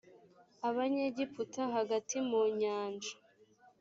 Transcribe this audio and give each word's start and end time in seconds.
abanyegiputa 0.67 1.63
hagati 1.75 2.15
mu 2.29 2.41
nyanja 2.59 3.13